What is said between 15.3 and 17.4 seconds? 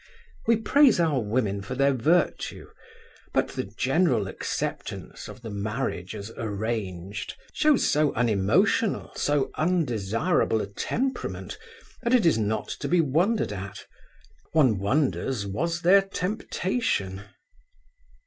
was there temptation.